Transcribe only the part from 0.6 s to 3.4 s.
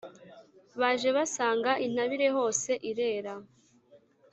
baje basanga intabire hose irera,